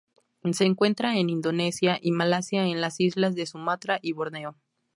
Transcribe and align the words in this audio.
Se 0.53 0.65
encuentra 0.65 1.17
en 1.19 1.29
Indonesia 1.29 1.99
y 2.01 2.11
Malasia 2.11 2.65
en 2.65 2.81
las 2.81 2.99
islas 2.99 3.35
de 3.35 3.45
Sumatra 3.45 3.99
y 4.01 4.13
Borneo. 4.13 4.55